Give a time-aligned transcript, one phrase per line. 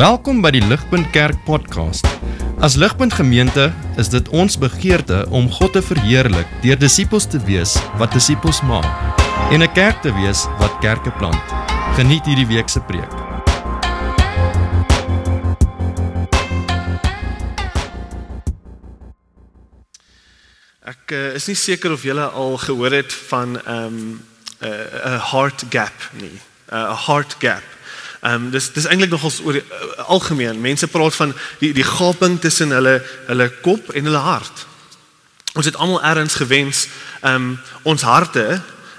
[0.00, 2.06] Welkom by die Ligpunt Kerk podcast.
[2.64, 3.66] As Ligpunt Gemeente
[4.00, 8.88] is dit ons begeerte om God te verheerlik deur disippels te wees wat disippels maak
[9.52, 11.44] en 'n kerk te wees wat kerke plant.
[12.00, 13.12] Geniet hierdie week se preek.
[20.80, 24.24] Ek uh, is nie seker of julle al gehoor het van 'n um,
[24.64, 26.40] 'n uh, heart gap nie.
[26.72, 27.79] 'n uh, heart gap.
[28.20, 30.60] Ehm um, dis dis eintlik nogals oor die, uh, algemeen.
[30.60, 34.66] Mense praat van die die gaping tussen hulle hulle kop en hulle hart.
[35.56, 36.86] Ons het almal erns gewens
[37.20, 38.44] ehm um, ons harte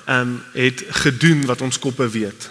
[0.05, 2.49] ehm um, het gedoen wat ons koppe weet.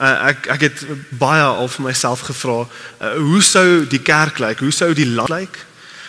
[0.00, 0.86] Uh, ek ek het
[1.20, 4.64] baie al vir myself gevra, uh, hoe sou die kerk lyk?
[4.64, 5.60] Hoe sou die land lyk?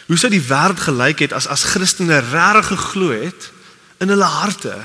[0.08, 3.52] Hoe sou die wêreld gelyk het as as Christene regtig geglo het
[4.00, 4.80] in hulle harte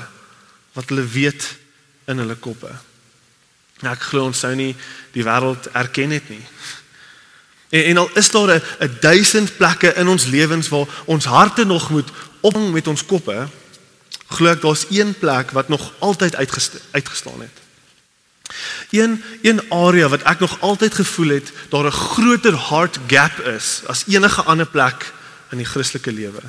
[0.75, 1.55] wat hulle weet
[2.11, 2.75] in hulle koppe?
[3.79, 4.75] Nou ek glo ons sou nie
[5.15, 6.43] die wêreld erken het nie.
[7.69, 11.89] En, en al is daar 'n duisend plekke in ons lewens waar ons harte nog
[11.89, 12.09] moet
[12.41, 13.47] opvang met ons koppe,
[14.27, 16.35] glo ek daar's een plek wat nog altyd
[16.91, 17.57] uitgestaan het.
[18.89, 23.81] Een een area wat ek nog altyd gevoel het daar 'n groter heart gap is
[23.85, 25.13] as enige ander plek
[25.51, 26.41] in die Christelike lewe.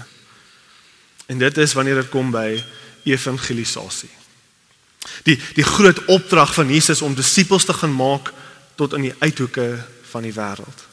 [1.26, 2.64] En dit is wanneer dit kom by
[3.04, 4.19] evangelisasie.
[5.22, 8.32] Die die groot opdrag van Jesus om disippels te gaan maak
[8.74, 10.88] tot in die uithoeke van die wêreld.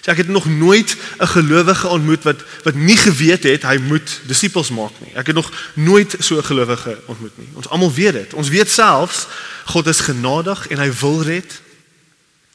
[0.00, 4.20] So ek het nog nooit 'n gelowige ontmoet wat wat nie geweet het hy moet
[4.26, 5.12] disippels maak nie.
[5.14, 7.48] Ek het nog nooit so 'n gelowige ontmoet nie.
[7.52, 8.34] Ons almal weet dit.
[8.34, 9.26] Ons weet selfs
[9.64, 11.60] God is genadig en hy wil red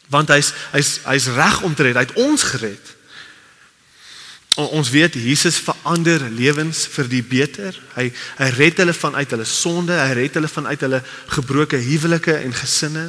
[0.07, 1.93] want hy's hy's hy's reg om te red.
[1.93, 2.95] Hy het ons gered.
[4.55, 7.75] Ons weet Jesus verander lewens vir die beter.
[7.95, 10.99] Hy hy red hulle vanuit hulle sonde, hy red hulle vanuit hulle
[11.31, 13.05] gebroke huwelike en gesinne.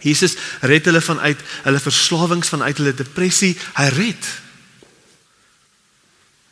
[0.00, 3.52] Jesus red hulle vanuit hulle verslawings, vanuit hulle depressie.
[3.76, 4.30] Hy red.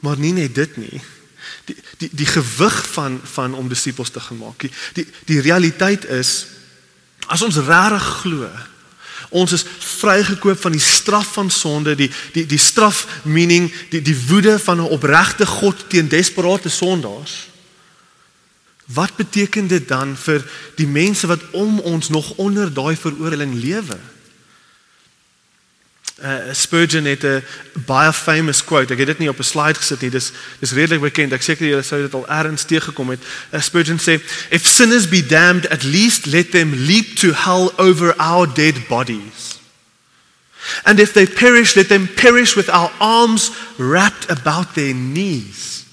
[0.05, 1.01] Maar nie net dit nie.
[1.65, 4.69] Die die die gewig van van om disippels te gemaak.
[4.69, 6.37] Die die, die realiteit is
[7.33, 8.53] as ons regtig glo
[9.35, 9.65] Ons is
[9.99, 14.79] vrygekoop van die straf van sonde, die die die straf meaning die die woede van
[14.79, 17.49] 'n opregte God teen desperate sondaars.
[18.87, 20.45] Wat beteken dit dan vir
[20.77, 23.99] die mense wat om ons nog onder daai veroordeling lewe?
[26.23, 28.93] Uh, Spurgeon het 'n baie famous quote.
[28.93, 30.11] Ek het dit nie op 'n slide gesit nie.
[30.11, 31.33] Dis dis redelik bekend.
[31.33, 33.23] Ek seker julle sou dit al ergens teëgekom het.
[33.51, 38.15] Uh, Spurgeon sê, "If sinners be damned, at least let them leap to hell over
[38.17, 39.59] our dead bodies.
[40.83, 45.85] And if they perish, let them perish with our arms wrapped about their knees,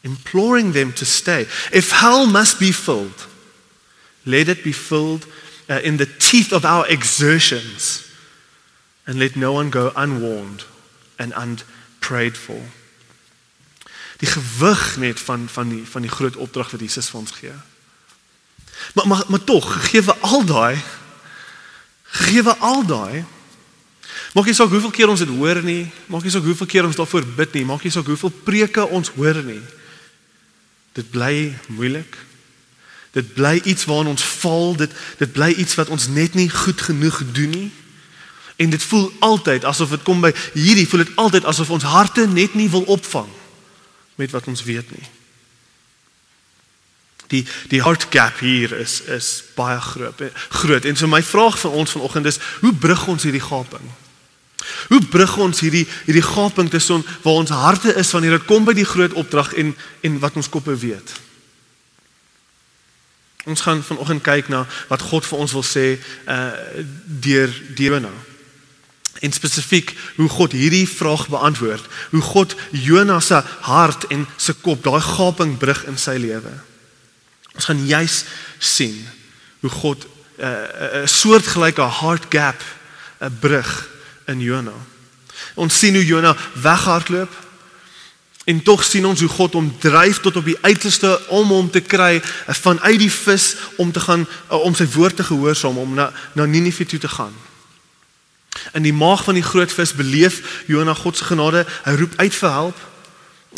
[0.00, 1.46] imploring them to stay.
[1.70, 3.26] If hell must be filled,
[4.22, 5.26] let it be filled
[5.68, 8.07] uh, in the teeth of our exertions."
[9.08, 10.66] And let no one go unwarned
[11.16, 12.60] and unprayed for.
[14.20, 17.56] Die gewig net van van die van die groot opdrag wat Jesus vir ons gee.
[18.94, 20.76] Maar maar maar tog, gegee we al daai
[22.02, 23.24] gegee we al daai
[24.36, 26.98] Maak nie saak hoeveel keer ons dit hoor nie, maak nie saak hoeveel keer ons
[26.98, 29.60] daarvoor bid nie, maak nie saak hoeveel preke ons hoor nie.
[30.96, 32.18] Dit bly moeilik.
[33.16, 36.84] Dit bly iets waarna ons val, dit dit bly iets wat ons net nie goed
[36.90, 37.70] genoeg doen nie.
[38.58, 42.24] En dit voel altyd asof dit kom by hierdie voel dit altyd asof ons harte
[42.26, 43.28] net nie wil opvang
[44.18, 45.04] met wat ons weet nie.
[47.30, 50.22] Die die heart gap hier is is baie groot.
[50.48, 50.84] Groot.
[50.84, 53.84] En so my vraag vir ons vanoggend is, hoe brug ons hierdie gaping?
[54.88, 58.74] Hoe brug ons hierdie hierdie gaping tussen waar ons harte is wanneer dit kom by
[58.74, 59.70] die groot opdrag en
[60.00, 61.12] en wat ons koppe weet?
[63.46, 65.86] Ons gaan vanoggend kyk na wat God vir ons wil sê
[66.26, 68.16] uh deur deur nou
[69.20, 74.82] en spesifiek hoe God hierdie vraag beantwoord, hoe God Jonas se hart en se kop
[74.84, 76.52] daai gaping brug in sy lewe.
[77.54, 78.24] Ons gaan juis
[78.58, 78.94] sien
[79.60, 80.06] hoe God
[80.38, 83.88] 'n uh, 'n soortgelyke heart gap 'n uh, brug
[84.26, 84.76] in Jona.
[85.54, 87.32] Ons sien hoe Jona weghardloop
[88.44, 91.80] en tog sien ons hoe God hom dryf tot op die uiterste om hom te
[91.80, 95.94] kry uh, vanuit die vis om te gaan uh, om sy woord te gehoorsaam om
[95.94, 97.47] na na Ninive toe te gaan.
[98.72, 101.66] In die maag van die groot vis beleef Jona God se genade.
[101.84, 102.86] Hy roep uit vir hulp.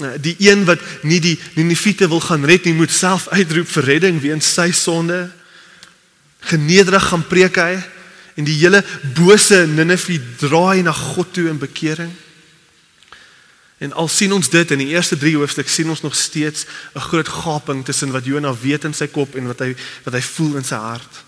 [0.00, 3.85] Eh, die een wat nie die Niniviete wil gaan red nie, moet self uitroep vir
[3.85, 5.31] redding weens sy sonde.
[6.41, 7.75] Genederig gaan preek hy
[8.38, 8.81] en die hele
[9.19, 12.12] bose Ninive draai na God toe in bekering.
[13.81, 17.00] En al sien ons dit in die eerste 3 hoofstukke sien ons nog steeds 'n
[17.00, 19.75] groot gaping tussen wat Jona weet in sy kop en wat hy
[20.05, 21.25] wat hy voel in sy hart.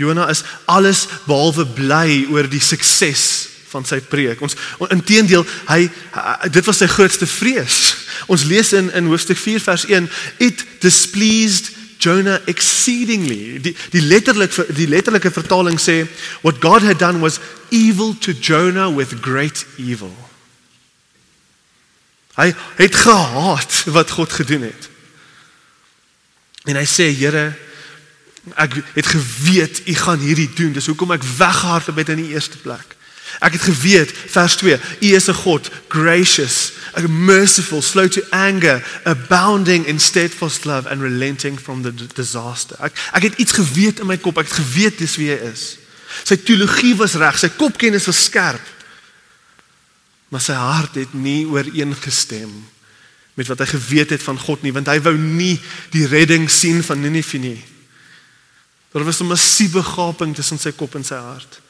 [0.00, 3.24] Jona is alles behalwe bly oor die sukses
[3.70, 4.40] van sy preek.
[4.42, 4.56] Ons
[4.90, 5.84] inteendeel, hy,
[6.50, 7.82] dit was sy grootste vrees.
[8.32, 10.08] Ons lees in in hoofstuk 4 vers 1,
[10.42, 13.60] it displeased Jonah exceedingly.
[13.62, 16.02] Die die letterlik die letterlike vertaling sê
[16.40, 17.38] what God had done was
[17.70, 20.14] evil to Jonah with great evil.
[22.40, 24.88] Hy het gehaat wat God gedoen het.
[26.64, 27.50] En hy sê Here
[28.54, 30.72] ek het geweet u gaan hierdie doen.
[30.72, 32.96] Dis hoekom ek weggehardloop het in die eerste plek.
[33.38, 36.72] Ek het geweet vers 2, u is 'n God, gracious,
[37.08, 42.76] merciful, slow to anger, abounding in steadfast love and relenting from the disaster.
[42.80, 44.38] Ek ek het iets geweet in my kop.
[44.38, 45.76] Ek het geweet dis wie hy is.
[46.24, 48.66] Sy teologie was reg, sy kopkennis was skerp.
[50.28, 52.50] Maar sy hart het nie ooreengestem
[53.34, 55.60] met wat hy geweet het van God nie, want hy wou nie
[55.90, 57.58] die redding sien van Ninive nie.
[58.92, 61.60] Daar was 'n massiewe gaping tussen sy kop en sy hart.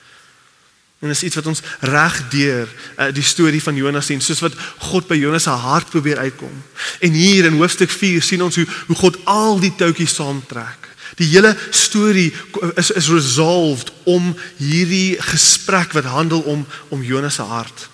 [1.00, 2.68] En dis iets wat ons reg deur
[2.98, 6.62] uh, die storie van Jonas sien, soos wat God by Jonas se hart probeer uitkom.
[7.00, 10.88] En hier in hoofstuk 4 sien ons hoe hoe God al die touwtjies saamtrek.
[11.16, 12.32] Die hele storie
[12.76, 17.88] is is resolved om hierdie gesprek wat handel om om Jonas se hart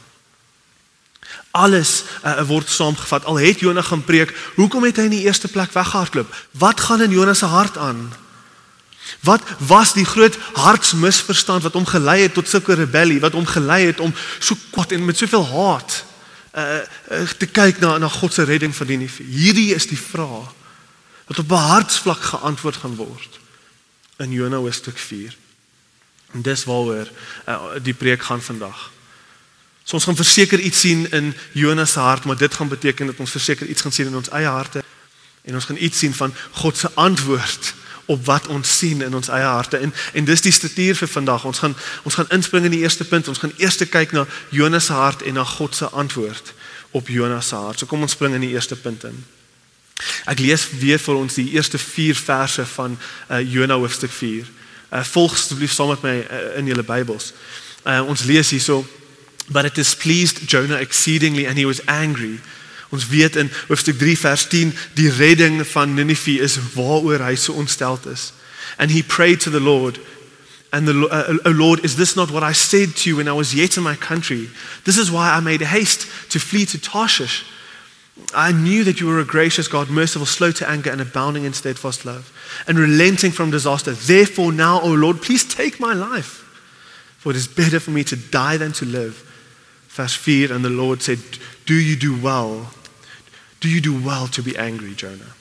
[1.57, 3.25] alles uh, word saamgevat.
[3.25, 6.35] Al het Jonah gaan preek, hoekom het hy in die eerste plek weggehardloop?
[6.61, 8.13] Wat gaan in Jonah se hart aan?
[9.27, 13.87] Wat was die groot hartsmisverstand wat hom gelei het tot sulke rebellie, wat hom gelei
[13.91, 16.05] het om so kwaad en met soveel haat
[16.57, 16.85] uh,
[17.39, 19.23] te kyk na na God se redding van die Nife?
[19.23, 20.53] Hierdie is die vraag
[21.27, 23.39] wat op 'n hartsvlak geantwoord gaan word
[24.17, 25.37] in Jonah hoofstuk 4.
[26.33, 27.09] En dis waaroor
[27.49, 28.91] uh, die preek gaan vandag.
[29.85, 33.19] So ons gaan verseker iets sien in Jonas se hart, maar dit gaan beteken dat
[33.23, 34.83] ons verseker iets gaan sien in ons eie harte
[35.43, 37.75] en ons gaan iets sien van God se antwoord
[38.07, 39.77] op wat ons sien in ons eie harte.
[39.77, 41.45] En en dis die struktuur vir vandag.
[41.45, 43.29] Ons gaan ons gaan inspring in die eerste punt.
[43.29, 46.55] Ons gaan eers kyk na Jonas se hart en na God se antwoord
[46.91, 47.79] op Jonas se hart.
[47.79, 49.25] So kom ons spring in die eerste punt in.
[50.25, 52.99] Ek lees weer vir ons die eerste 4 verse van
[53.31, 54.45] uh, Jonas hoofstuk 4.
[54.93, 57.33] Uh, volg asseblief saam met my uh, in julle Bybels.
[57.83, 58.85] Uh, ons lees hierso
[59.49, 62.41] But it displeased Jonah exceedingly and he was angry.
[62.97, 67.53] Ons weet in hoofstuk 3 vers 10 die redding van Ninive is waaroor hy so
[67.53, 68.31] ontsteld is.
[68.81, 70.01] And he prayed to the Lord
[70.73, 73.33] and the uh, oh Lord is this not what I said to you when I
[73.33, 74.49] was yet in my country?
[74.85, 77.45] This is why I made haste to flee to Tarshish.
[78.35, 81.53] I knew that you were a gracious God, merciful, slow to anger and abounding in
[81.53, 82.33] steadfast love
[82.67, 83.93] and relenting from disaster.
[83.93, 86.43] Therefore now, O Lord, please take my life.
[87.19, 89.23] For it is better for me to die than to live.
[89.89, 91.19] Verse 4 and the Lord said,
[91.65, 92.73] "Do you do well?
[93.59, 95.35] Do you do well to be angry, Jonah?"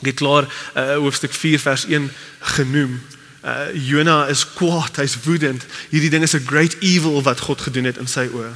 [0.00, 3.02] Dit klaar uh, hoofstuk 4 vers 1 genoem.
[3.44, 5.64] Uh, Jonah is kwaad, hy's woedend.
[5.88, 8.52] Hierdie ding is 'n great evil wat God gedoen het in sy oë.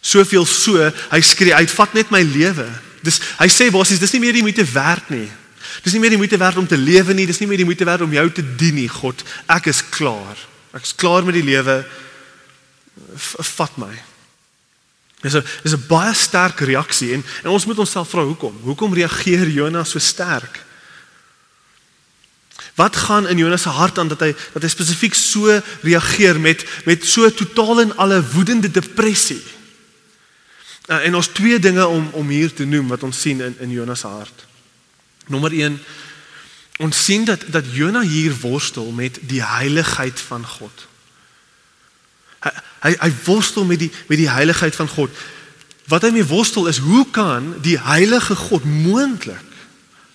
[0.00, 2.68] Soveel so, hy skree uit, "Vat net my lewe."
[3.02, 5.28] Dis hy sê basies, dis nie meer die moeite werd nie.
[5.82, 7.84] Dis nie meer die moeite werd om te lewe nie, dis nie meer die moeite
[7.84, 9.24] werd om jou te dien nie, God.
[9.46, 10.38] Ek is klaar.
[10.72, 11.84] Ek is klaar met die lewe
[13.56, 13.92] vat my.
[15.24, 18.58] Dis 'n is 'n baie sterk reaksie en en ons moet onsself vra hoekom?
[18.62, 20.64] Hoekom reageer Jonas so sterk?
[22.74, 26.64] Wat gaan in Jonas se hart aan dat hy dat hy spesifiek so reageer met
[26.84, 29.42] met so totaal en alle woedende depressie?
[30.86, 33.70] Uh, en ons twee dinge om om hier te noem wat ons sien in in
[33.70, 34.46] Jonas se hart.
[35.26, 35.80] Nommer 1
[36.78, 40.86] ons sien dat dat Jonas hier worstel met die heiligheid van God.
[42.84, 45.10] Hy hy, hy worstel met die met die heiligheid van God.
[45.88, 49.52] Wat hy mee worstel is hoe kan die heilige God moontlik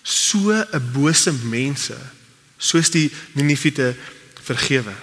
[0.02, 1.98] so 'n bose mense
[2.58, 3.94] soos die Ninivite
[4.42, 4.94] vergewe?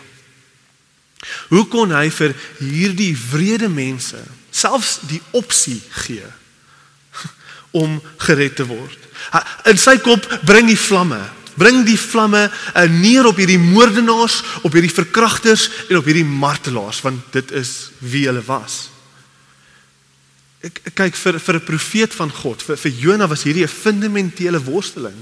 [1.49, 4.19] Hoe kon hy vir hierdie wrede mense
[4.51, 6.25] selfs die opsie gee
[7.81, 8.99] om gered te word?
[9.65, 14.75] In sy kop bring die vlamme Bring die vlamme uh, neer op hierdie moordenaars, op
[14.77, 18.87] hierdie verkragters en op hierdie martelaars want dit is wie hulle was.
[20.65, 24.61] Ek kyk vir vir 'n profeet van God, vir vir Jona was hierdie 'n fundamentele
[24.63, 25.17] worsteling.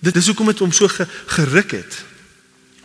[0.00, 2.04] Dit is hoekom dit hom so ge, geruk het.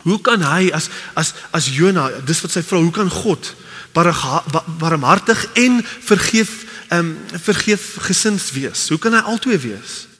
[0.02, 3.54] Hoe kan hy as as as Jona, dis wat sy vra, hoe kan God
[3.92, 8.88] barmhartig en vergeef ehm um, vergeef gesins wees?
[8.88, 10.11] Hoe kan hy altyd wees?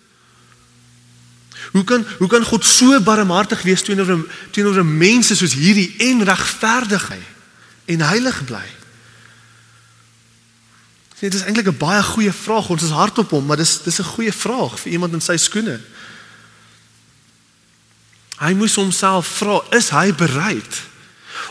[1.73, 7.09] Hoe kan hoe kan God so barmhartig wees teenoor teenoor mense soos hierdie en regverdig
[7.09, 7.21] hy
[7.97, 8.65] en heilig bly?
[11.23, 12.69] Dit is eintlik 'n baie goeie vraag.
[12.69, 15.81] Ons is hardop hom, maar dis dis 'n goeie vraag vir iemand in sy skoene.
[18.37, 20.83] Hy moes homself vra, is hy bereid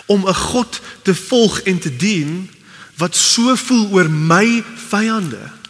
[0.06, 2.52] om 'n God te volg en te dien
[2.98, 5.61] wat so voel oor my vyande?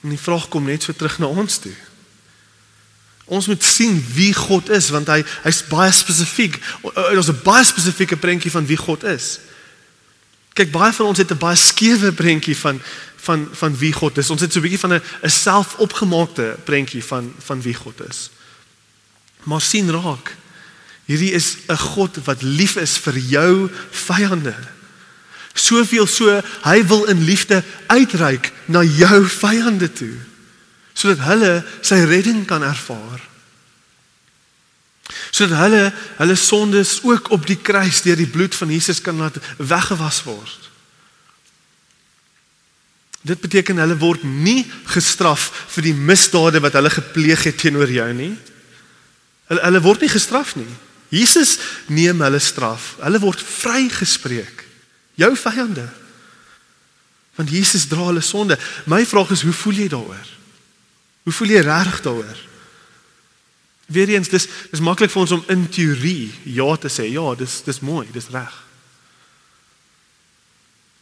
[0.00, 1.74] En die vraag kom net so terug na ons toe.
[3.30, 6.58] Ons moet sien wie God is want hy hy's baie spesifiek.
[6.82, 9.38] Ons 'n baie spesifieke prentjie van wie God is.
[10.52, 12.80] Kyk, baie van ons het 'n baie skewe prentjie van
[13.16, 14.30] van van wie God is.
[14.30, 18.30] Ons het so 'n bietjie van 'n 'n selfopgemaakte prentjie van van wie God is.
[19.42, 20.36] Maar sien raak.
[21.04, 24.54] Hierdie is 'n God wat lief is vir jou vyande.
[25.60, 27.60] Soveel so hy wil in liefde
[27.92, 30.16] uitreik na jou vyande toe
[31.00, 31.50] sodat hulle
[31.86, 33.22] sy redding kan ervaar.
[35.32, 35.84] Sodat hulle
[36.18, 40.68] hulle sondes ook op die kruis deur die bloed van Jesus kan laat weggewas word.
[43.24, 48.08] Dit beteken hulle word nie gestraf vir die misdade wat hulle gepleeg het teenoor jou
[48.16, 48.32] nie.
[49.48, 50.68] Hulle hulle word nie gestraf nie.
[51.10, 51.58] Jesus
[51.90, 52.94] neem hulle straf.
[53.02, 54.66] Hulle word vrygespreek.
[55.20, 55.86] Jou vyande.
[57.36, 58.58] Want Jesus dra hulle sonde.
[58.88, 60.28] My vraag is hoe voel jy daaroor?
[61.22, 62.40] Hoe voel jy regtig daaroor?
[63.90, 67.08] Weereens dis dis maklik vir ons om in teorie ja te sê.
[67.10, 68.54] Ja, dis dis mooi, dis reg.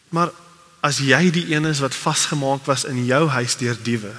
[0.09, 0.33] Maar
[0.81, 4.15] as jy die een is wat vasgemaak was in jou huis deur diewe.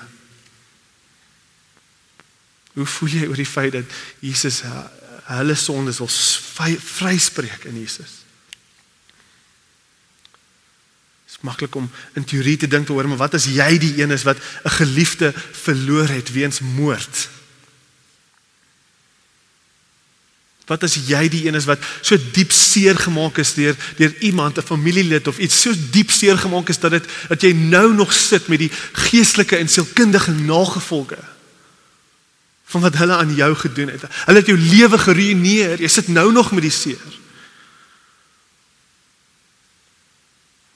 [2.78, 4.62] Hoe voel jy oor die feit dat Jesus
[5.30, 6.12] hulle sondes wil
[6.94, 8.20] vryspreek in Jesus?
[11.29, 14.12] Dit is maklik om in teorie te dink oor, maar wat as jy die een
[14.12, 17.30] is wat 'n geliefde verloor het weens moord?
[20.70, 24.58] Wat as jy die een is wat so diep seer gemaak is deur deur iemand,
[24.58, 28.14] 'n familielid of iets so diep seer gemaak is dat dit dat jy nou nog
[28.14, 31.18] sit met die geestelike en sielkundige nagevolge
[32.70, 34.04] van wat hulle aan jou gedoen het.
[34.26, 35.82] Hulle het jou lewe geruïneer.
[35.82, 37.19] Jy sit nou nog met die seer.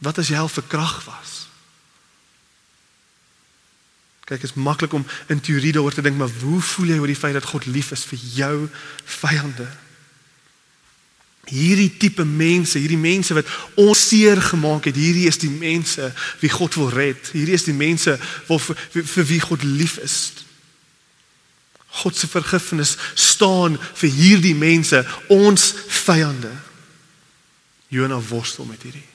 [0.03, 1.31] Wat as jy al verkrag was?
[4.23, 7.11] Kyk, dit is maklik om in teorie daaroor te dink, maar hoe voel jy oor
[7.11, 8.55] die feit dat God lief is vir jou
[9.19, 9.67] vyande?
[11.51, 16.07] Hierdie tipe mense, hierdie mense wat ons seer gemaak het, hierdie is die mense
[16.39, 17.19] wie God wil red.
[17.35, 18.15] Hierdie is die mense
[18.47, 20.17] vir, vir, vir wie God lief is.
[22.03, 25.71] God se vergifnis staan vir hierdie mense, ons
[26.03, 26.51] vyande.
[27.93, 29.12] Jona worstel met hierdie.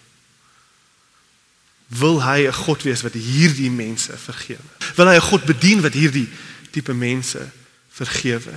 [1.88, 4.68] Wil hy 'n God wees wat hierdie mense vergewe?
[4.94, 6.28] Wil hy 'n God bedien wat hierdie
[6.70, 7.50] tipe mense
[7.88, 8.52] vergewe?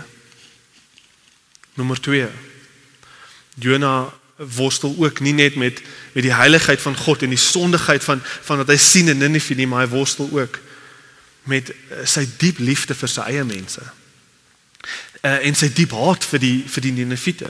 [1.74, 2.30] Nommer 2.
[3.56, 8.22] Jona worstel ook nie net met met die heiligheid van God en die sondigheid van
[8.24, 10.60] van wat hy sien in Ninive nie, maar hy worstel ook
[11.44, 13.82] met uh, sy diep liefde vir sy eie mense.
[15.22, 17.50] Uh, en sy diep haat vir die vir die Ninivite.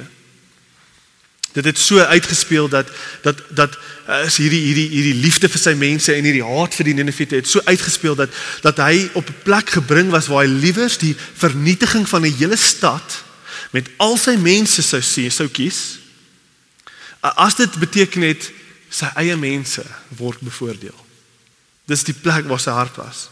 [1.53, 2.89] Dit het so uitgespeel dat
[3.21, 3.77] dat dat
[4.09, 7.35] uh, is hierdie hierdie hierdie liefde vir sy mense en hierdie haat vir die Ninivite
[7.35, 8.29] het so uitgespeel dat
[8.61, 12.57] dat hy op 'n plek gebring was waar hy liewers die vernietiging van 'n hele
[12.57, 13.23] stad
[13.71, 15.99] met al sy mense sou sien, sou kies.
[17.21, 18.51] As dit beteken het
[18.89, 19.83] sy eie mense
[20.19, 21.05] word bevoordeel.
[21.87, 23.29] Dis die plek waar sy hart was.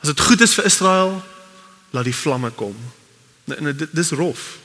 [0.00, 1.24] As dit goed is vir Israel,
[1.90, 2.76] laat die vlamme kom.
[3.56, 4.56] En dit dis rof.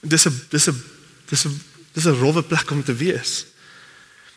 [0.00, 0.95] Dis 'n dis 'n
[1.28, 3.46] dis 'n dis 'n rowwe plek om te wees.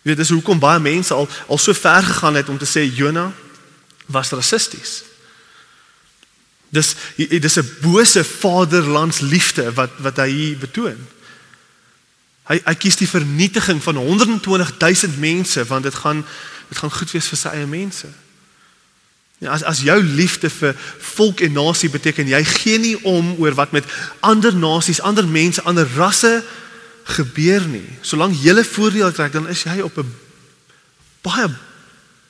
[0.02, 2.96] Jy weet dis hoekom baie mense al al so ver gegaan het om te sê
[2.96, 3.34] Jona
[4.06, 5.04] was rassisties.
[6.70, 11.08] Dis dis 'n bose vaderlandsliefde wat wat hy hier betoon.
[12.44, 16.26] Hy hy kies die vernietiging van 120 000 mense want dit gaan
[16.70, 18.08] dit gaan goed wees vir sy eie mense.
[19.40, 20.76] Ja, as as jou liefde vir
[21.16, 23.86] volk en nasie beteken jy gee nie om oor wat met
[24.20, 26.44] ander nasies, ander mense, ander rasse
[27.10, 27.88] gebeur nie.
[28.02, 30.16] Solank jy 'n voordeel trek, dan is jy op 'n
[31.22, 31.50] baie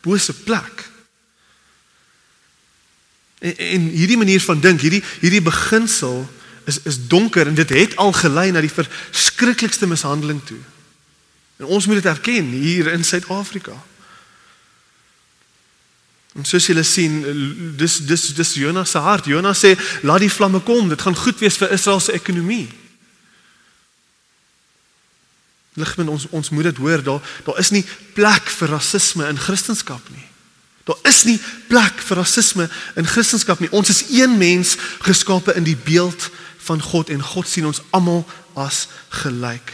[0.01, 0.89] bose plek.
[3.39, 6.29] En, en hierdie manier van dink, hierdie hierdie beginsel
[6.65, 10.59] is is donker en dit het al gelei na die verskriklikste mishandeling toe.
[11.57, 13.75] En ons moet dit erken hier in Suid-Afrika.
[16.37, 17.23] En soos julle sien,
[17.77, 19.25] dis dis dis Jonas se hart.
[19.25, 20.89] Jonas sê, "Laat die vlamme kom.
[20.89, 22.69] Dit gaan goed wees vir Israel se ekonomie."
[25.73, 30.01] Ligmen ons ons moet dit hoor, daar daar is nie plek vir rasisme in Christendom
[30.15, 30.25] nie.
[30.89, 33.71] Daar is nie plek vir rasisme in Christendom nie.
[33.71, 36.29] Ons is een mens geskape in die beeld
[36.69, 38.87] van God en God sien ons almal as
[39.21, 39.73] gelyk.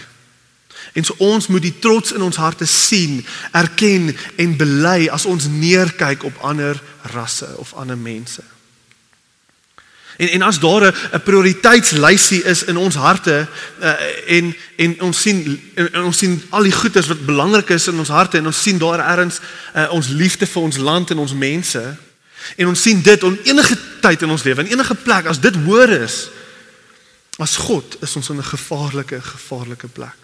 [0.94, 5.48] En so ons moet die trots in ons harte sien, erken en bely as ons
[5.50, 6.80] neerkyk op ander
[7.16, 8.44] rasse of ander mense.
[10.18, 13.48] En en as daar 'n prioriteitslysie is in ons harte
[13.82, 13.94] uh,
[14.28, 18.00] en en ons sien en, en ons sien al die goeders wat belangrik is in
[18.00, 19.40] ons harte en ons sien daar ergens
[19.76, 21.98] uh, ons liefde vir ons land en ons mense
[22.56, 25.56] en ons sien dit op enige tyd in ons lewe en enige plek as dit
[25.56, 26.28] hoor is
[27.38, 30.20] as God is ons in 'n gevaarlike gevaarlike plek.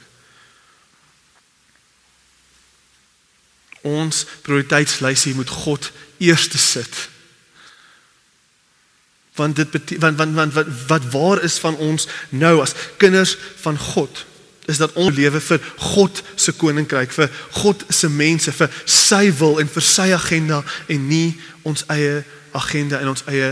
[3.82, 7.11] Ons prioriteitslysie moet God eerste sit
[9.36, 13.78] want dit want want want wat wat waar is van ons nou as kinders van
[13.78, 14.26] God
[14.66, 17.32] is dat ons lewe vir God se koninkryk vir
[17.64, 21.34] God se mense vir sy wil en vir sy agenda en nie
[21.64, 23.52] ons eie agenda en ons eie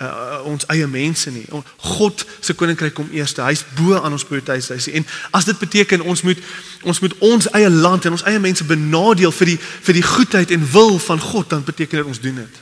[0.00, 1.44] uh, ons eie mense nie.
[1.76, 3.36] God se koninkryk kom eers.
[3.36, 4.78] Hy's bo aan ons prioriteite.
[4.96, 5.06] En
[5.36, 6.40] as dit beteken ons moet
[6.82, 10.50] ons moet ons eie land en ons eie mense benadeel vir die vir die goedheid
[10.56, 12.60] en wil van God, dan beteken dit ons doen dit.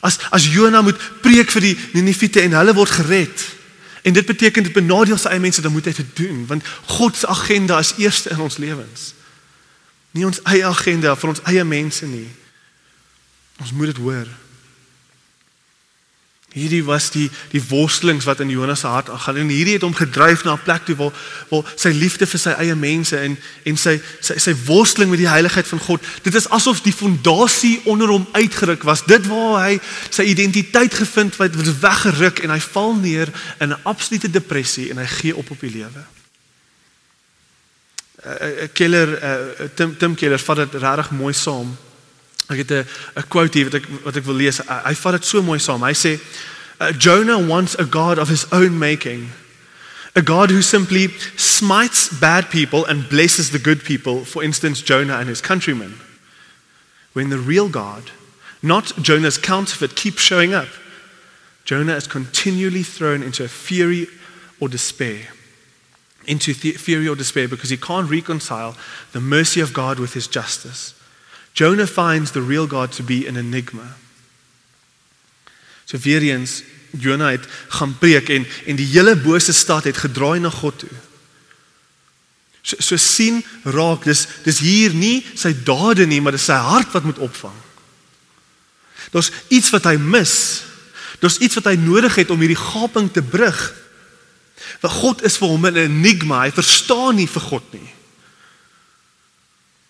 [0.00, 3.44] As as Jona moet preek vir die Niniviete en hulle word gered.
[4.02, 6.66] En dit beteken dit benadeel sy eie mense, dan moet hy dit doen want
[6.98, 9.12] God se agenda is eerste in ons lewens.
[10.16, 12.28] Nie ons eie agenda vir ons eie mense nie.
[13.58, 14.28] Ons moet dit hoor.
[16.58, 19.94] Hierdie was die die worstelings wat in Jonas se hart aangaan en hierdie het hom
[19.94, 21.14] gedryf na 'n plek toe waar
[21.48, 25.30] waar sy liefde vir sy eie mense en en sy sy sy worsteling met die
[25.30, 26.00] heiligheid van God.
[26.22, 29.04] Dit is asof die fondasie onder hom uitgeruk was.
[29.06, 33.28] Dit waar hy sy identiteit gevind het, word weggeruk en hy val neer
[33.60, 36.04] in 'n absolute depressie en hy gee op op die lewe.
[38.26, 41.76] uh, uh, Keller uh, Tim Tim Keller vat dit regtig mooi saam.
[42.48, 42.86] Ek het 'n
[43.16, 44.58] 'n quote hier wat ek wat ek wil lees.
[44.58, 45.82] Hy vat dit so mooi saam.
[45.82, 46.20] Hy sê
[46.98, 49.30] Jonah wants a god of his own making.
[50.14, 55.18] A god who simply smites bad people and blesses the good people, for instance Jonah
[55.18, 56.00] and his countrymen.
[57.12, 58.10] When the real God,
[58.62, 60.68] not Jonah's counterfeit, keeps showing up,
[61.64, 64.08] Jonah is continually thrown into a fury
[64.58, 65.28] or despair.
[66.26, 68.76] Into fury or despair because he can't reconcile
[69.12, 70.94] the mercy of God with his justice.
[71.58, 73.96] Jonah finds the real God to be an enigma.
[75.86, 80.38] So weer eens Jonah het gaan preek en en die hele bose stad het gedraai
[80.40, 80.94] na God toe.
[82.62, 86.94] So, so sien raak dis dis hier nie sy dade nie, maar dis sy hart
[86.94, 87.58] wat moet opvang.
[89.10, 90.62] Daar's iets wat hy mis.
[91.18, 93.58] Daar's iets wat hy nodig het om hierdie gaping te brug.
[94.84, 96.44] Want God is vir hom 'n enigma.
[96.46, 97.97] Hy verstaan nie vir God nie.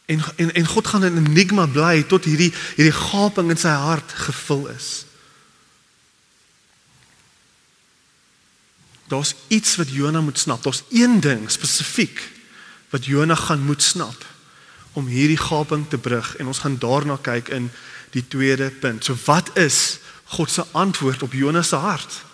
[0.09, 4.13] En en en God gaan 'n enigma bly tot hierdie hierdie gaping in sy hart
[4.13, 5.05] gevul is.
[9.09, 10.63] Daar's iets wat Jona moet snap.
[10.63, 12.31] Daar's een ding spesifiek
[12.89, 14.27] wat Jona gaan moet snap
[14.93, 17.71] om hierdie gaping te brug en ons gaan daarna kyk in
[18.11, 19.05] die tweede punt.
[19.05, 22.25] So wat is God se antwoord op Jona se hart?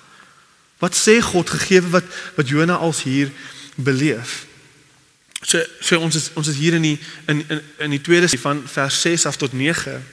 [0.78, 3.32] Wat sê God gegee wat wat Jona als hier
[3.74, 4.46] beleef?
[5.44, 8.62] So so ons is ons is hier in die in in in die tweede van
[8.66, 10.04] vers 6 af tot 9.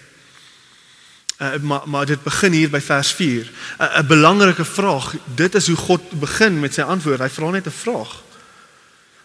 [1.38, 3.46] Uh, maar maar dit begin hier by vers 4.
[3.46, 5.16] 'n uh, 'n belangrike vraag.
[5.36, 7.20] Dit is hoe God begin met sy antwoord.
[7.20, 8.24] Hy vra net 'n vraag.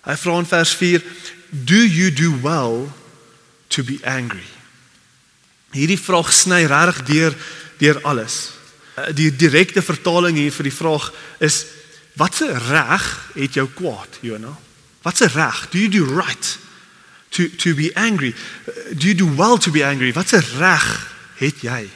[0.03, 1.03] Hy vra in vers 4:
[1.51, 2.89] "Do you do well
[3.67, 4.47] to be angry?"
[5.71, 7.35] Hierdie vraag sny regtig deur
[7.79, 8.51] deur alles.
[8.99, 11.65] Uh, die direkte vertaling hier vir die vraag is:
[12.15, 14.66] "Watse reg het jou kwaad, Jonah?"
[15.07, 15.71] Wat's 'n reg?
[15.71, 16.59] Do you do right
[17.29, 18.35] to to be angry?
[18.97, 20.13] Do you do well to be angry?
[20.13, 21.91] Wat's 'n reg het jy?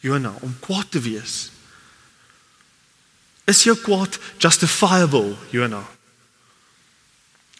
[0.00, 1.50] Jona om kwaad te wees.
[3.44, 5.88] Is jou kwaad justifiable, Jona?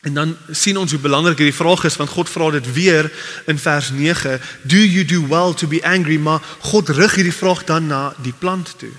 [0.00, 3.12] En dan sien ons hoe belangrik hierdie vraag is want God vra dit weer
[3.46, 6.18] in vers 9, do you do well to be angry?
[6.18, 8.92] Maar God rig hierdie vraag dan na die plant toe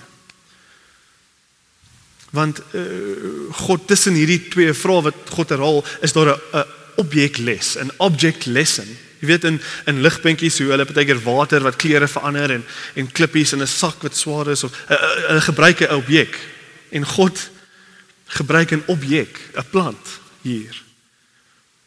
[2.30, 6.64] want uh, God tussen hierdie twee vrae wat God herhaal is daar 'n
[6.96, 8.86] objekles, 'n object lesson.
[9.20, 12.64] Jy weet in in ligpuntjies hoe hulle partykeer water wat kleure verander en
[12.94, 16.38] en klippies in 'n sak wat swaar is of uh, uh, hulle gebruik 'n objek
[16.90, 17.50] en God
[18.26, 20.06] gebruik 'n objek, 'n plant
[20.42, 20.82] hier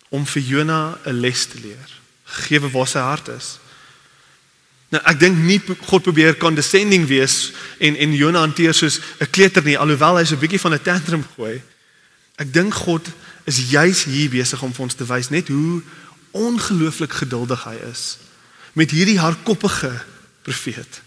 [0.10, 1.90] om vir Jona 'n les te leer,
[2.24, 3.58] gegee waar sy hart is.
[4.94, 7.52] Nou ek dink nie God probeer condescending wees
[7.82, 10.82] en en Jona hanteer soos 'n kleuter nie alhoewel hy so 'n bietjie van 'n
[10.82, 11.62] tantrum gooi.
[12.38, 13.08] Ek dink God
[13.46, 15.82] is juis hier besig om vir ons te wys net hoe
[16.32, 18.18] ongelooflik geduldig hy is
[18.74, 19.92] met hierdie hardkoppige
[20.42, 21.02] profeet.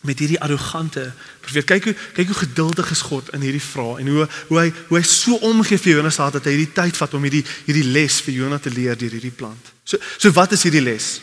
[0.00, 1.64] Met hierdie arrogante profeet.
[1.64, 4.98] Kyk hoe kyk hoe geduldig is God in hierdie vraag en hoe hoe hy hoe
[4.98, 8.34] hy so omgee vir Jonas dat hy hierdie tyd vat om hierdie hierdie les vir
[8.34, 9.72] Jonas te leer deur hierdie plant.
[9.84, 11.20] So so wat is hierdie les?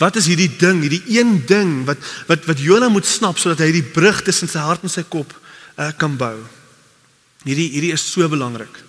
[0.00, 3.72] Wat is hierdie ding, hierdie een ding wat wat wat Jona moet snap sodat hy
[3.74, 5.34] die brug tussen sy hart en sy kop
[5.76, 6.38] uh, kan bou?
[7.44, 8.80] Hierdie hierdie is so belangrik.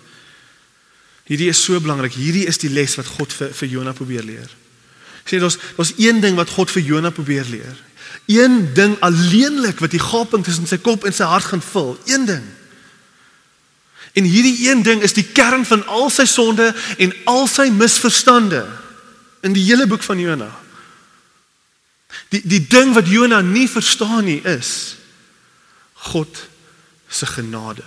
[1.27, 2.15] Hierdie is so belangrik.
[2.15, 4.55] Hierdie is die les wat God vir vir Jona probeer leer.
[5.27, 7.75] Sê daar's daar's een ding wat God vir Jona probeer leer.
[8.31, 11.93] Een ding alleenlik wat die gaping tussen sy kop en sy hart gaan vul.
[12.07, 12.47] Een ding.
[14.15, 18.63] En hierdie een ding is die kern van al sy sonde en al sy misverstande
[19.43, 20.51] in die hele boek van Jona.
[22.29, 24.95] Die die ding wat Jona nie verstaan nie is
[25.93, 26.47] God
[27.07, 27.85] se genade.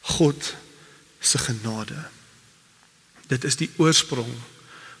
[0.00, 0.54] God
[1.20, 1.98] se genade.
[3.26, 4.32] Dit is die oorsprong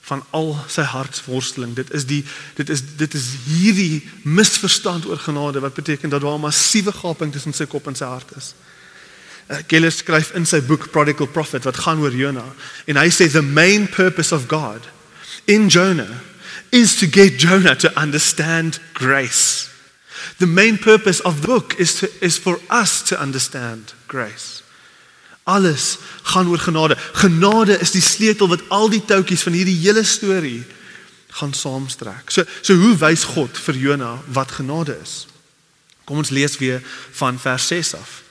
[0.02, 1.74] van al sy hartsworsteling.
[1.78, 2.24] Dit is die
[2.58, 7.32] dit is dit is hierdie misverstand oor genade wat beteken dat daar 'n massiewe gaping
[7.32, 8.54] tussen sy kop en sy hart is.
[9.50, 12.44] Uh, Keller skryf in sy boek Prodigal Prophet wat gaan oor Jona
[12.86, 14.88] en hy sê the main purpose of God
[15.44, 16.31] in Jonah
[16.72, 19.68] is to get Jonah to understand grace.
[20.38, 24.62] The main purpose of the book is to is for us to understand grace.
[25.44, 26.96] Alles gaan oor genade.
[27.12, 30.64] Genade is die sleutel wat al die touwtjies van hierdie hele storie
[31.36, 32.30] gaan saamstrek.
[32.30, 35.26] So so hoe wys God vir Jona wat genade is?
[36.04, 36.80] Kom ons lees weer
[37.18, 38.22] van vers 6 af.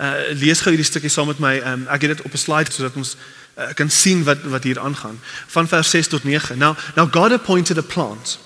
[0.00, 1.58] Uh lees gou hierdie stukkie saam met my.
[1.60, 3.16] Um, ek het dit op 'n slide sodat ons
[3.54, 5.20] uh, kan sien wat wat hier aangaan.
[5.46, 6.58] Van vers 6 tot 9.
[6.58, 8.38] Now now God appointed a plant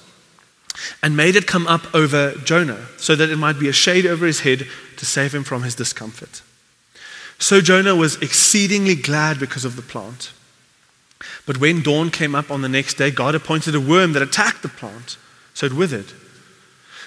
[1.03, 4.27] and made it come up over Jonah so that it might be a shade over
[4.27, 4.67] his head
[4.97, 6.43] to save him from his discomfort.
[7.39, 10.33] So Jonah was exceedingly glad because of the plant.
[11.47, 14.63] But when dawn came up on the next day, God appointed a worm that attacked
[14.63, 15.17] the plant,
[15.55, 16.13] so it withered.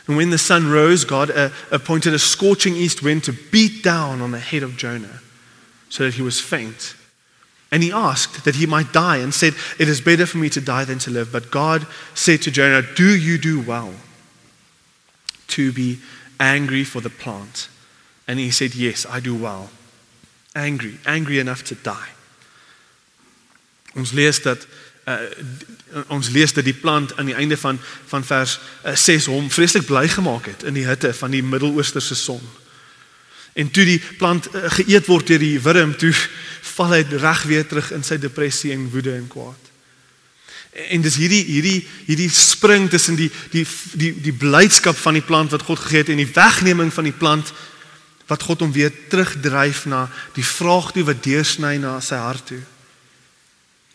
[0.07, 4.21] And when the sun rose, God uh, appointed a scorching east wind to beat down
[4.21, 5.19] on the head of Jonah,
[5.89, 6.95] so that he was faint.
[7.71, 10.61] And he asked that he might die and said, It is better for me to
[10.61, 11.31] die than to live.
[11.31, 13.93] But God said to Jonah, Do you do well
[15.49, 15.99] to be
[16.39, 17.69] angry for the plant?
[18.27, 19.69] And he said, Yes, I do well
[20.55, 22.09] angry, angry enough to die.
[23.95, 24.67] Ons lees dat
[25.09, 25.17] uh,
[26.13, 27.79] ons lees dat die plant aan die einde van
[28.11, 32.15] van vers uh, 6 hom vreeslik bly gemaak het in die hitte van die Midde-Oosterse
[32.15, 32.41] son.
[33.57, 36.13] En toe die plant uh, geëet word deur die wurm, toe
[36.79, 39.67] val hy reg weer terug in sy depressie en woede en kwaad.
[40.93, 43.65] En dis hierdie hierdie hierdie spring tussen die die
[43.99, 47.15] die die blydskap van die plant wat God gegee het en die wegneming van die
[47.15, 47.51] plant
[48.29, 50.05] wat God hom weer terugdryf na
[50.37, 52.61] die vraag toe wat deursny na sy hart toe.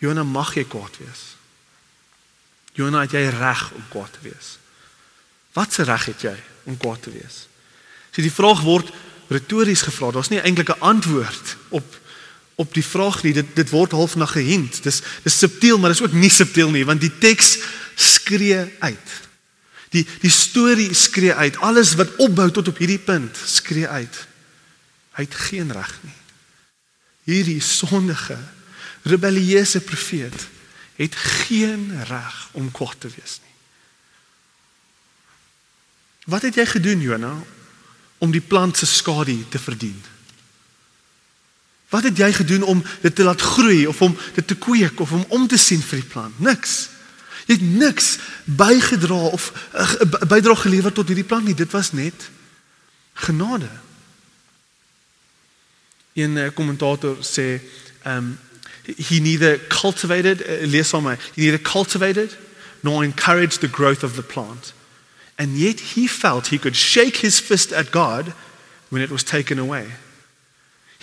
[0.03, 1.23] Jona mag jy kwaad wees.
[2.75, 4.57] Jona het jy reg om kwaad te wees.
[5.55, 6.35] Wat se reg het jy
[6.66, 7.44] om kwaad te wees?
[8.11, 8.90] So die vraag word
[9.31, 10.11] retories gevra.
[10.11, 11.87] Daar's nie eintlik 'n antwoord op
[12.55, 13.33] op die vraag nie.
[13.33, 14.83] Dit dit word half na gehint.
[14.83, 17.59] Dis dis subtiel, maar dis ook nie subtiel nie want die teks
[17.95, 19.19] skree uit.
[19.95, 21.57] Die die storie skree uit.
[21.57, 24.27] Alles wat opbou tot op hierdie punt skree uit.
[25.14, 26.19] Hy het geen reg nie.
[27.25, 28.37] Hierdie sondige,
[29.03, 30.49] rebellieuse profeet
[30.95, 33.55] het geen reg om kwaad te wees nie.
[36.31, 37.33] Wat het jy gedoen, Jona,
[38.19, 39.99] om die plant se skadu te verdien?
[41.88, 45.12] Wat het jy gedoen om dit te laat groei of om dit te kweek of
[45.12, 46.40] om om te sien vir die plant?
[46.40, 46.88] Niks.
[47.47, 51.55] Jy het niks bygedra of uh, bydra gelewer tot hierdie plan nie.
[51.55, 52.31] Dit was net
[53.12, 53.68] genade.
[56.12, 57.61] Een uh, kommentator sê
[58.07, 58.38] um
[58.85, 62.37] he neither cultivated uh, lees hom hy neither cultivated
[62.85, 64.73] nor encouraged the growth of the plant.
[65.38, 68.33] And yet he felt he could shake his fist at God
[68.90, 69.87] when it was taken away.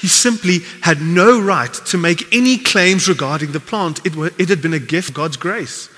[0.02, 4.04] He simply had no right to make any claims regarding the plant.
[4.04, 5.90] It, it had been a gift of God's grace.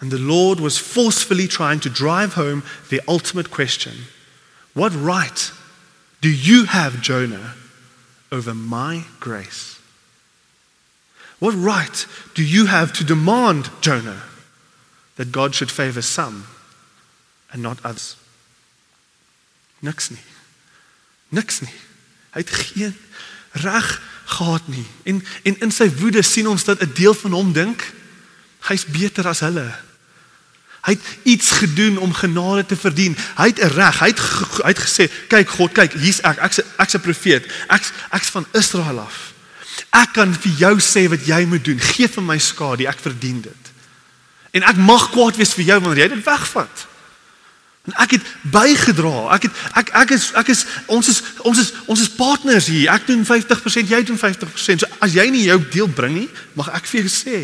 [0.00, 3.92] And the Lord was forcefully trying to drive home the ultimate question
[4.72, 5.52] What right
[6.22, 7.54] do you have, Jonah,
[8.32, 9.78] over my grace?
[11.40, 14.22] What right do you have to demand, Jonah,
[15.16, 16.46] that God should favor some
[17.52, 18.16] and not others?
[19.82, 20.10] Niks
[21.60, 21.87] nie.
[22.30, 22.96] Hy het geen
[23.52, 24.86] reg gehad nie.
[25.02, 27.92] En en in sy woede sien ons dat 'n deel van hom dink
[28.68, 29.74] hy's beter as hulle.
[30.80, 33.16] Hy het iets gedoen om genade te verdien.
[33.36, 33.98] Hy het 'n reg.
[33.98, 34.20] Hy het
[34.64, 36.38] hy het gesê, "Kyk God, kyk, hier's ek.
[36.38, 37.52] Ek's ek's 'n profeet.
[37.68, 39.32] Ek's ek's van Israel af.
[39.90, 41.80] Ek kan vir jou sê wat jy moet doen.
[41.80, 43.64] Geef vir my skade, ek verdien dit.
[44.50, 46.87] En ek mag kwaad wees vir jou wanneer jy dit wegvat."
[47.88, 49.30] En ek het bygedra.
[49.32, 52.90] Ek het ek ek is ek is ons is ons is ons is partners hier.
[52.92, 54.84] Ek doen 50%, jy doen 50%.
[54.84, 57.38] So as jy nie jou deel bring nie, mag ek vir jou sê,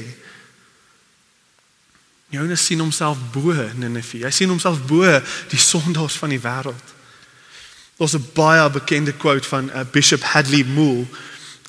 [2.35, 4.24] Jonas sien homself bo Ninive.
[4.26, 5.07] Hy sien homself bo
[5.52, 6.92] die sondaars van die wêreld.
[7.96, 11.07] Daar's 'n baie bekende quote van uh, Bishop Hadley Moole.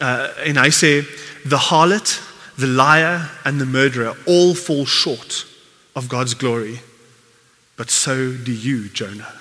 [0.01, 1.05] Uh, en hy sê
[1.47, 2.19] the harlot,
[2.57, 5.45] the liar and the murderer all fall short
[5.93, 6.81] of God's glory.
[7.75, 9.33] But so do you, Jonah.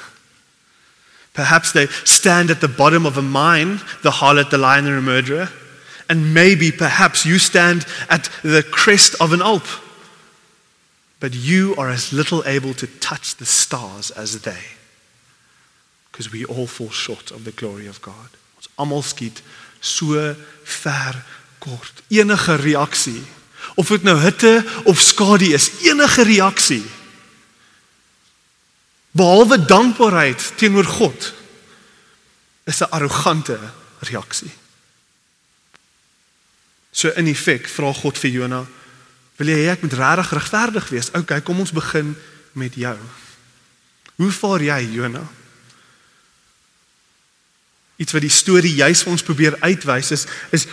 [1.33, 5.03] Perhaps they stand at the bottom of a mine, the harlot, the lion, and the
[5.03, 5.49] murderer.
[6.09, 9.67] And maybe, perhaps, you stand at the crest of an Alp.
[11.19, 14.63] But you are as little able to touch the stars as they.
[16.13, 18.29] Because we all fall short of the glory of God.
[18.57, 19.41] Ons almal skiet
[19.81, 21.25] so ver
[21.61, 22.03] kort.
[22.11, 23.25] Enige reaksie,
[23.77, 26.85] of dit nou hitte of skadu is, enige reaksie
[29.15, 31.33] behalwe dankbaarheid teenoor God
[32.65, 33.59] is 'n arrogante
[33.99, 34.51] reaksie.
[36.91, 38.67] So in effek vra God vir Jona,
[39.37, 41.11] wil jy hê ek moet regtig regverdig wees?
[41.15, 42.17] OK, kom ons begin
[42.53, 42.97] met jou.
[44.17, 45.23] Hoe vaar jy, Jona?
[47.97, 50.67] Iets wat die storie juis vir ons probeer uitwys is is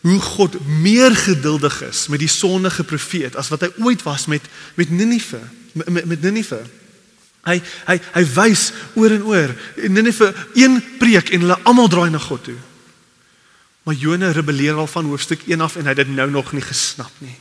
[0.00, 4.42] hoe God meer geduldig is met die sondige profeet as wat hy ooit was met
[4.74, 5.40] met Ninive,
[5.72, 6.62] met, met Ninive.
[7.48, 7.56] Hy
[7.88, 8.66] hy hy wys
[9.00, 9.54] oor en oor
[9.88, 12.58] Ninive een preek en hulle almal draai na God toe.
[13.88, 16.64] Maar Jona rebelleer al van hoofstuk 1 af en hy het dit nou nog nie
[16.64, 17.36] gesnap nie.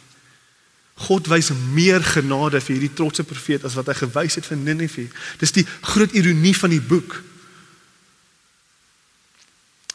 [1.08, 5.08] God wys meer genade vir hierdie trotse profeet as wat hy gewys het vir Ninive.
[5.40, 7.22] Dis die groot ironie van die boek.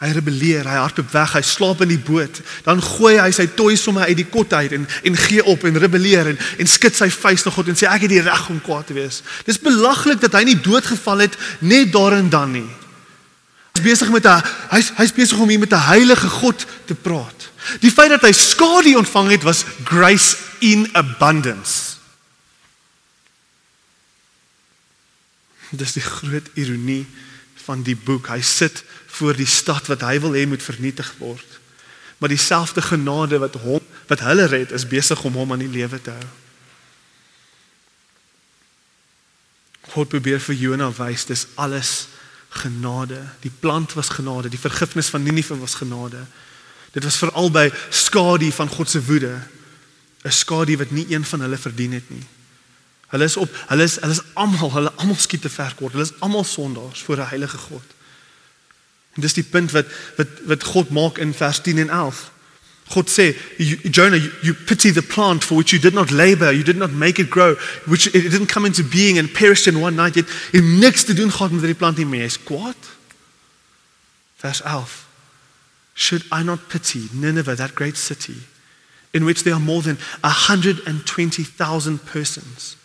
[0.05, 2.43] Hy rebelleer, hy hardloop weg, hy slaap in die boot.
[2.67, 5.81] Dan gooi hy sy toy sommer uit die kot uit en en gee op en
[5.81, 8.61] rebelleer en en skud sy vuis na God en sê ek het die reg om
[8.61, 9.23] kwaad te wees.
[9.49, 12.71] Dis belaglik dat hy nie doodgeval het net daar en dan nie
[13.85, 17.51] besig met 'n hy's hy's besig om hier met 'n heilige God te praat.
[17.81, 21.97] Die feit dat hy skadu ontvang het was grace in abundance.
[25.71, 27.07] Dis die groot ironie
[27.65, 28.29] van die boek.
[28.29, 28.85] Hy sit
[29.19, 31.61] voor die stad wat hy wil hê moet vernietig word.
[32.19, 36.01] Maar dieselfde genade wat hom wat hulle red is besig om hom aan die lewe
[36.03, 36.31] te hou.
[39.95, 42.07] God probeer vir Jona wys dis alles
[42.55, 43.21] genade.
[43.43, 46.25] Die plant was genade, die vergifnis van Ninive was genade.
[46.95, 49.35] Dit was veral by skadu van God se woede.
[50.25, 52.27] 'n Skadu wat nie een van hulle verdien het nie.
[53.09, 55.93] Hulle is op, hulle is hulle is almal, hulle almal skiet te ver kort.
[55.93, 57.85] Hulle is almal sondaars voor 'n heilige God.
[59.15, 59.87] En dis die punt wat
[60.17, 62.33] wat wat God maak in vers 10 en 11.
[62.87, 66.63] God sê, Jonah, you, you pity the plant for which you did not labor, you
[66.63, 69.97] did not make it grow, which it didn't come into being and perished in one
[69.97, 70.17] night.
[70.17, 72.25] Yet it niks te doen gehad met die plant nie meer.
[72.25, 72.77] Is kwaad.
[74.37, 75.07] Vers 11.
[75.95, 78.37] Should I not pity Nineveh, that great city,
[79.13, 82.77] in which there are more than 120,000 persons?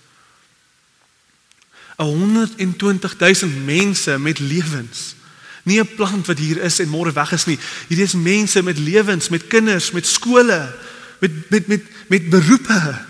[2.03, 5.15] 120,000 mense met lewens
[5.63, 7.59] Nie 'n plant wat hier is en môre weg is nie.
[7.87, 10.75] Hierdie is mense met lewens, met kinders, met skole,
[11.19, 13.05] met met met met beroepe,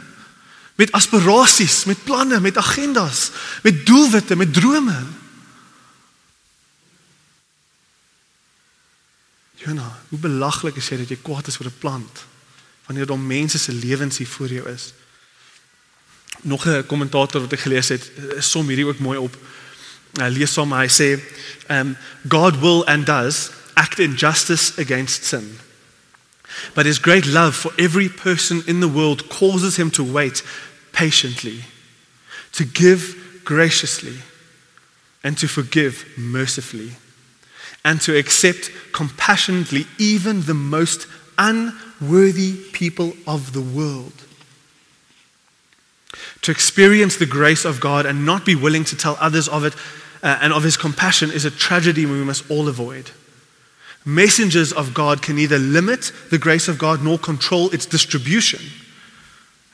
[0.76, 3.32] met aspirasies, met planne, met agendas,
[3.64, 5.06] met doelwitte, met drome.
[9.56, 12.26] Jona, hoe belaglik is jy dat jy kwaad is oor 'n plant
[12.86, 14.94] wanneer daar mense se lewens hier voor jou is.
[16.42, 19.38] Nog 'n kommentator wat ek gelees het, som hierdie ook mooi op.
[20.20, 21.20] Uh, lees hom hy sê
[21.70, 21.98] um,
[22.28, 25.60] God will and does act in justice against sin.
[26.74, 30.44] But his great love for every person in the world causes him to wait
[30.92, 31.64] patiently,
[32.54, 34.18] to give graciously,
[35.24, 36.92] and to forgive mercifully,
[37.84, 44.14] and to accept compassionately even the most unworthy people of the world.
[46.42, 49.76] To experience the grace of God and not be willing to tell others of it
[50.22, 53.12] uh, and of his compassion is a tragedy we must all avoid.
[54.06, 58.62] Messengers of God can neither limit the grace of God nor control its distribution,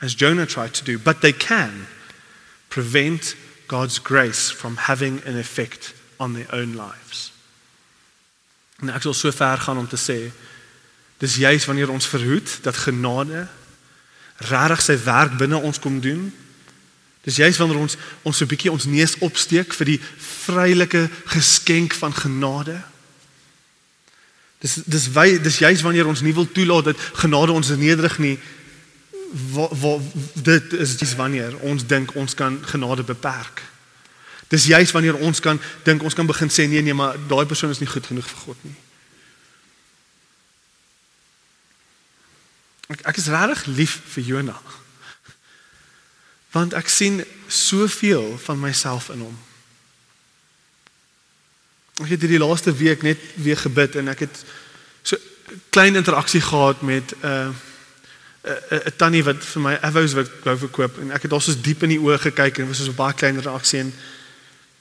[0.02, 1.86] as Jonah tried to do, but they can
[2.68, 3.36] prevent
[3.68, 7.32] God's grace from having an effect on their own lives.
[8.82, 10.18] En ek sal so ver gaan om te sê
[11.22, 13.46] dis juis wanneer ons verhoed dat genade
[14.38, 16.32] regtig sy werk binne ons kom doen
[17.26, 20.00] Dis juist wanneer ons ons so 'n bietjie ons neus opsteek vir die
[20.46, 22.78] vrylike geskenk van genade.
[24.62, 28.38] Dis dis wy dis juist wanneer ons nie wil toelaat dat genade ons nederig nie.
[29.50, 30.00] Wat wat
[30.34, 33.62] dit is dis wanneer ons dink ons kan genade beperk.
[34.48, 37.70] Dis juist wanneer ons kan dink ons kan begin sê nee nee maar daai persoon
[37.70, 38.85] is nie goed genoeg vir God nie.
[42.86, 44.60] Ek ek is regtig lief vir Jonah.
[46.54, 49.38] Want ek sien soveel van myself in hom.
[52.04, 54.42] Ek het hierdie laaste week net weer gebid en ek het
[55.02, 55.16] so
[55.74, 57.48] klein interaksie gehad met 'n uh,
[58.46, 61.82] 'n 'n tannie wat vir my avos wou verkoop en ek het daar soos diep
[61.82, 63.94] in die oë gekyk en was so 'n baie klein reaksie en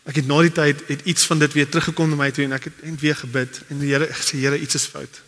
[0.06, 2.52] ek het na die tyd het iets van dit weer teruggekom na my toe en
[2.52, 5.22] ek het en weer gebid en die Here gesê Here iets is fout.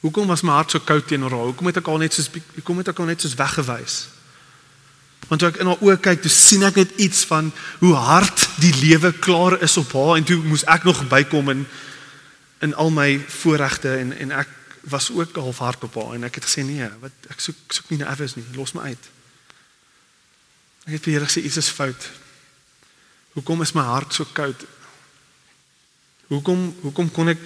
[0.00, 1.50] Hoekom was my hart so koud teenoor haar?
[1.52, 3.98] Hoekom het ek al net soos hoekom het ek al net soos weggewys?
[5.28, 7.50] Want toe ek in haar oë kyk, toe sien ek net iets van
[7.82, 11.66] hoe hard die lewe klaar is op haar en toe moes ek nog bykom en
[12.64, 14.56] in al my voorregte en en ek
[14.88, 17.76] was ook half hard op haar en ek het gesê nee, wat ek soek ek
[17.76, 19.04] soek nie 'n effe nie, los my uit.
[20.88, 22.10] Ek het vir Here gesê iets is fout.
[23.36, 24.64] Hoekom is my hart so koud?
[26.28, 27.38] Hoekom hoekom kon ek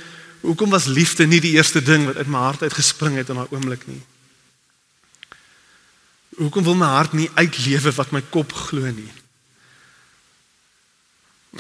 [0.45, 3.53] hoekom was liefde nie die eerste ding wat uit my hart uitgespring het in daai
[3.53, 4.03] oomblik nie?
[6.37, 9.11] Hoekom wil my hart nie uitlewe wat my kop glo nie?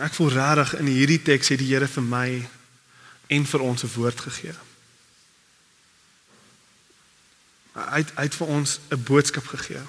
[0.02, 2.28] Ek voel regtig in hierdie teks het die Here vir my
[3.34, 4.54] en vir ons 'n woord gegee.
[7.74, 9.82] Hy het, hy het vir ons 'n boodskap gegee.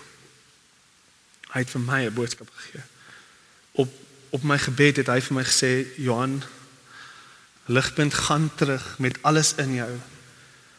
[1.53, 2.83] Hy het vir my 'n boodskap gegee.
[3.71, 3.89] Op
[4.35, 6.43] op my gebed het hy vir my gesê Johan
[7.65, 9.91] ligpunt gaan terug met alles in jou.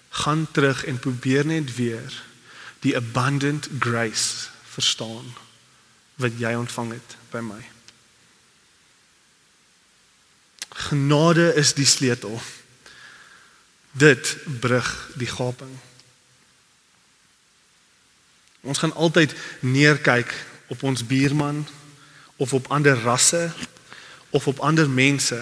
[0.08, 2.22] Gaan terug en probeer net weer
[2.80, 5.34] die abundant grace verstaan
[6.14, 7.62] wat jy ontvang het by my.
[10.86, 12.40] Genade is die sleutel.
[13.96, 15.72] Dit brug die gaping.
[18.60, 20.32] Ons gaan altyd neerkyk
[20.66, 21.66] op ons buurman
[22.36, 23.52] of op ander rasse
[24.30, 25.40] of op ander mense.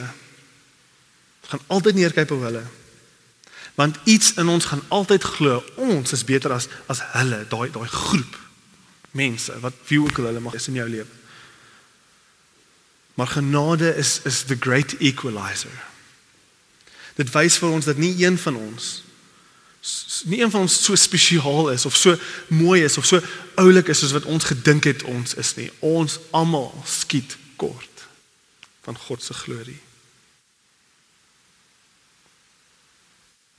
[1.48, 2.62] Gaan altyd neerkyk op hulle.
[3.74, 7.88] Want iets in ons gaan altyd glo ons is beter as as hulle, daai daai
[7.88, 8.38] groep
[9.14, 11.10] mense wat wie ook al hulle mag is in jou lewe.
[13.14, 15.82] Maar genade is is the great equalizer.
[17.14, 19.02] Dit wys vir ons dat nie een van ons
[20.24, 22.16] nie een van ons so spesiaal is of so
[22.48, 23.20] mooi is of so
[23.60, 25.68] oulik is soos wat ons gedink het ons is nie.
[25.78, 28.06] Ons almal skiet kort
[28.86, 29.83] van God se glorie.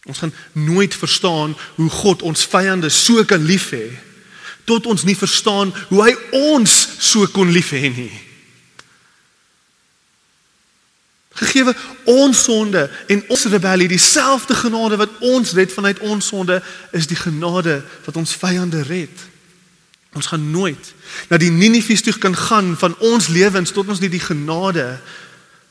[0.05, 3.87] Ons gaan nooit verstaan hoe God ons vyande so kan lief hê
[4.65, 8.13] tot ons nie verstaan hoe hy ons so kon lief hê nie.
[11.35, 11.75] Gegeewe
[12.09, 16.61] ons sonde en ons rebellie, dieselfde genade wat ons red vanuit ons sonde,
[16.95, 19.25] is die genade wat ons vyande red.
[20.15, 20.93] Ons gaan nooit
[21.29, 24.95] na die Ninive toe kan gaan van ons lewens tot ons nie die genade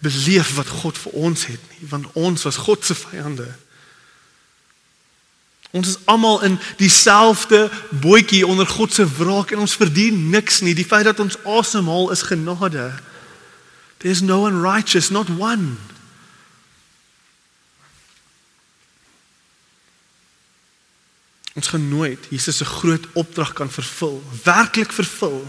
[0.04, 3.48] beleef wat God vir ons het nie, want ons was God se vyande.
[5.74, 10.74] Ons is almal in dieselfde bootjie onder God se wraak en ons verdien niks nie.
[10.74, 12.92] Die feit dat ons asemhaal is genade.
[13.98, 15.74] There's no one righteous, not one.
[21.58, 25.42] Ons gaan nooit Jesus se groot opdrag kan vervul, werklik vervul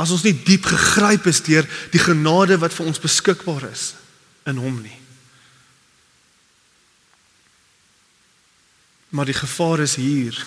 [0.00, 3.94] as ons nie diep gegryp is deur die genade wat vir ons beskikbaar is
[4.48, 4.99] in hom nie.
[9.10, 10.46] Maar die gevaar is hier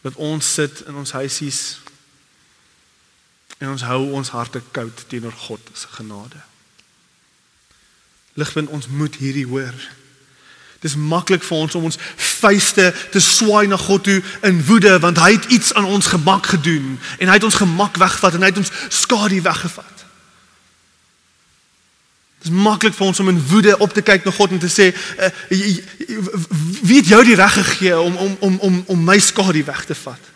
[0.00, 1.78] dat ons sit in ons huisies
[3.58, 6.38] En ons hou ons harte koud teenoor God se genade.
[8.38, 9.74] Ligpunt ons moet hierdie hoor.
[10.78, 11.98] Dis maklik vir ons om ons
[12.38, 16.46] vuiste te swaai na God toe in woede want hy het iets aan ons gemak
[16.54, 19.97] gedoen en hy het ons gemak weggevat en hy het ons skadu weggevat.
[22.48, 24.88] Dis maklik vir ons om in woede op te kyk na God en te sê
[24.88, 25.28] uh,
[26.80, 29.96] wie het jou die reg gegee om om om om om my skadu weg te
[30.06, 30.34] vat?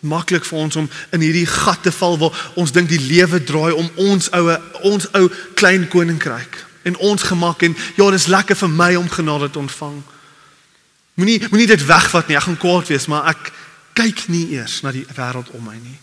[0.00, 3.72] maklik vir ons om in hierdie gat te val waar ons dink die lewe draai
[3.74, 4.54] om ons oue
[4.86, 5.26] ons ou
[5.58, 9.98] klein koninkryk en ons gemak en ja dis lekker vir my om genade te ontvang.
[11.18, 12.36] Moenie moenie dit wegvat nie.
[12.38, 13.50] Ek gaan kwaad wees, maar ek
[13.98, 15.98] kyk nie eers na die wêreld om my nie.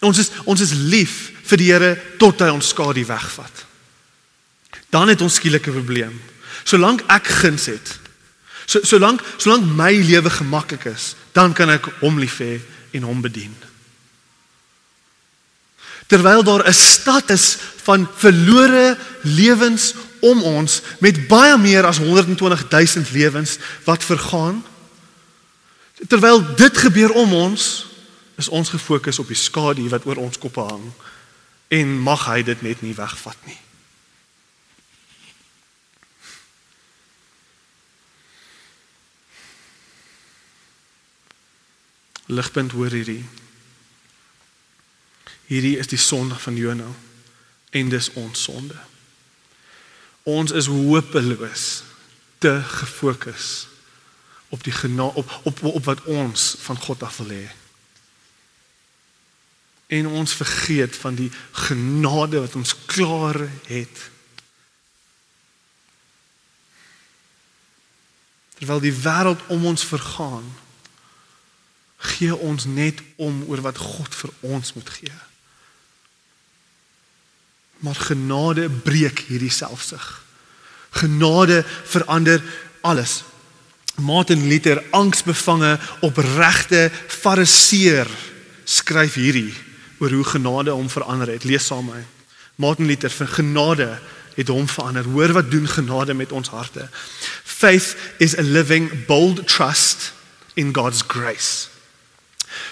[0.00, 3.64] Ons is ons is lief vir die Here tot hy ons skadu wegvat.
[4.90, 6.20] Dan het ons skielik 'n probleem.
[6.64, 7.98] Solank ek guns het.
[8.66, 12.60] So solank solank my lewe gemaklik is, dan kan ek hom lief hê
[12.92, 13.54] en hom bedien.
[16.06, 22.68] Terwyl daar 'n stad is van verlore lewens om ons met baie meer as 120
[22.68, 24.64] 000 lewens wat vergaan.
[26.08, 27.87] Terwyl dit gebeur om ons,
[28.38, 30.92] is ons gefokus op die skadu wat oor ons koppe hang
[31.74, 33.58] en mag hy dit net nie wegvat nie.
[42.28, 43.24] Ligpunt hoor hierdie.
[45.48, 46.88] Hierdie is die sonde van Jona
[47.74, 48.76] en dis ons sonde.
[50.28, 51.68] Ons is hopeloos
[52.38, 53.66] te gefokus
[54.48, 57.48] op die op, op op wat ons van God af wil hê.
[59.88, 64.00] En ons vergeet van die genade wat ons klaar het.
[68.58, 70.44] Terwyl die wêreld om ons vergaan,
[71.98, 75.18] gee ons net om oor wat God vir ons moet gee.
[77.80, 80.04] Maar genade breek hierdie selfsug.
[81.00, 82.42] Genade verander
[82.80, 83.22] alles.
[83.96, 88.10] Martin Luther, angsbevange, opregte fariseer,
[88.68, 89.54] skryf hierdie
[89.98, 91.44] oor hoe genade hom verander het.
[91.44, 92.04] Lees saam met my.
[92.54, 93.98] Martin Luther vir genade
[94.34, 95.04] het hom verander.
[95.04, 96.88] Hoor wat doen genade met ons harte.
[97.44, 100.12] Faith is a living bold trust
[100.54, 101.68] in God's grace.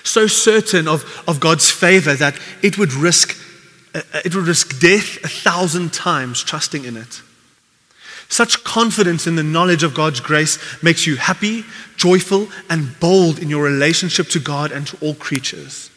[0.02, 3.36] So certain of of God's favor that it would risk
[3.94, 7.22] uh, it would risk death a thousand times trusting in it.
[8.28, 11.64] Such confidence in the knowledge of God's grace makes you happy,
[11.96, 15.90] joyful, and bold in your relationship to God and to all creatures.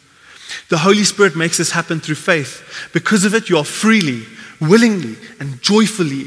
[0.68, 2.88] The Holy Spirit makes this happen through faith.
[2.92, 4.24] Because of it, you are freely,
[4.60, 6.26] willingly, and joyfully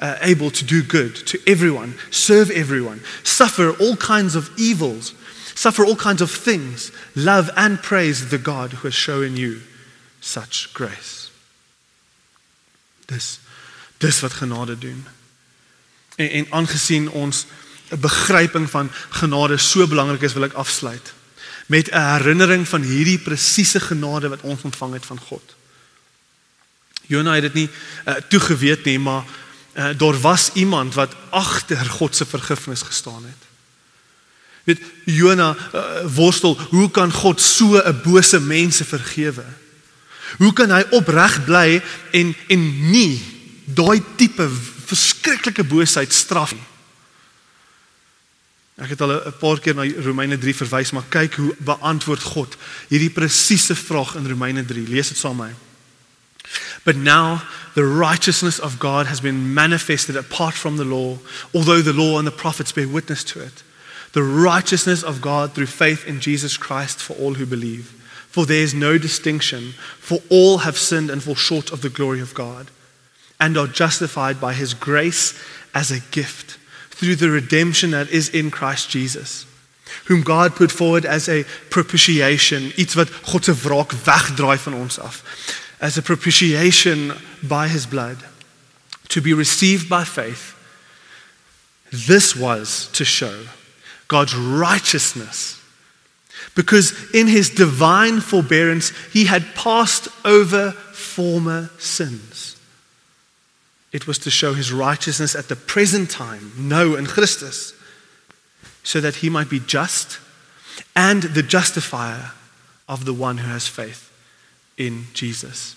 [0.00, 5.14] uh, able to do good to everyone, serve everyone, suffer all kinds of evils,
[5.54, 9.60] suffer all kinds of things, love and praise the God who has shown you
[10.20, 11.30] such grace.
[13.06, 13.38] Dis
[13.98, 15.06] dis wat genade doen.
[16.16, 17.46] En en aangesien ons
[17.90, 21.12] 'n begriping van genade so belangrik is, wil ek afsluit
[21.66, 25.54] met 'n herinnering van hierdie presiese genade wat ons ontvang het van God.
[27.06, 27.68] Jona het dit nie
[28.06, 29.24] uh, toegeweet nie, maar
[29.74, 33.42] uh, daar was iemand wat agter God se vergifnis gestaan het.
[34.64, 35.82] Weet Jona uh,
[36.14, 39.44] worstel, hoe kan God so 'n bose mense vergewe?
[40.38, 43.22] Hoe kan hy opreg bly en en nie
[43.64, 44.50] daai tipe
[44.86, 46.66] verskriklike boosheid straf nie?
[48.76, 52.56] Ek het al 'n paar keer na Romeine 3 verwys, maar kyk hoe beantwoord God
[52.88, 54.88] hierdie presiese vraag in Romeine 3.
[54.88, 55.54] Lees dit saam met my.
[56.84, 57.42] But now
[57.74, 61.18] the righteousness of God has been manifested apart from the law,
[61.52, 63.64] although the law and the prophets bear witness to it.
[64.12, 67.92] The righteousness of God through faith in Jesus Christ for all who believe.
[68.30, 72.20] For there is no distinction, for all have sinned and fall short of the glory
[72.20, 72.70] of God,
[73.40, 75.34] and are justified by his grace
[75.74, 76.58] as a gift
[76.96, 79.46] through the redemption that is in Christ Jesus,
[80.06, 84.98] whom God put forward as a propitiation, iets wat God se wraak wegdraai van ons
[84.98, 85.22] af,
[85.80, 88.16] as a propitiation by his blood
[89.08, 90.54] to be received by faith.
[91.92, 93.44] This was to show
[94.08, 95.60] God's righteousness.
[96.54, 102.55] Because in his divine forbearance, he had passed over former sins.
[103.96, 107.72] It was to show his righteousness at the present time, no in Christus,
[108.82, 110.18] so that he might be just
[110.94, 112.32] and the justifier
[112.90, 114.12] of the one who has faith
[114.76, 115.76] in Jesus.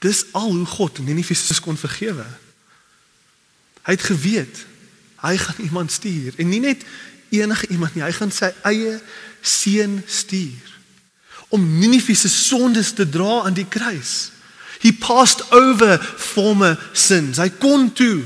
[0.00, 2.26] Dis al hoe God Ninive kon vergewe.
[3.86, 4.66] Hy het geweet
[5.22, 6.84] hy gaan iemand stuur en nie net
[7.30, 8.98] enige iemand nie, hy gaan sy eie
[9.40, 10.68] seun stuur
[11.56, 14.32] om Ninive se sondes te dra aan die kruis.
[14.82, 17.38] He passed over former sins.
[17.38, 18.24] Hy kon toe.